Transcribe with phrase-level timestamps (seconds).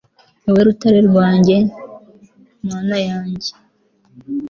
[0.41, 1.55] ni wowe rutare rwanjye
[2.67, 3.51] (mana yanjye